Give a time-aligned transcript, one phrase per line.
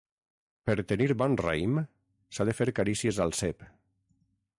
[0.69, 1.77] Per tenir bon raïm
[2.37, 3.63] s'ha de fer carícies al cep.